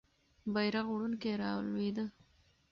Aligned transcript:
بیرغ 0.53 0.85
وړونکی 0.89 1.31
رالوېده. 1.41 2.05